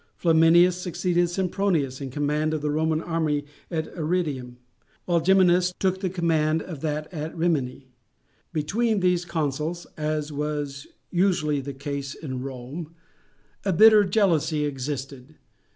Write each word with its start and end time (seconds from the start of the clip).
Flaminius 0.17 0.81
succeeded 0.81 1.29
Sempronius 1.29 2.01
in 2.01 2.09
command 2.09 2.55
of 2.55 2.63
the 2.63 2.71
Roman 2.71 3.01
army 3.03 3.45
at 3.69 3.85
Arretium, 3.95 4.55
while 5.05 5.21
Geminus 5.21 5.75
took 5.77 5.99
the 5.99 6.09
command 6.09 6.63
of 6.63 6.81
that 6.81 7.07
at 7.13 7.37
Rimini. 7.37 7.91
Between 8.51 8.99
these 9.01 9.25
consuls, 9.25 9.85
as 9.97 10.31
was 10.31 10.87
usually 11.11 11.61
the 11.61 11.75
case 11.75 12.15
in 12.15 12.41
Rome, 12.41 12.95
a 13.63 13.71
bitter 13.71 14.03
jealousy 14.03 14.65
existed. 14.65 15.35